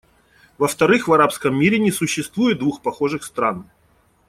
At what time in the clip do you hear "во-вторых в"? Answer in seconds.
0.57-1.13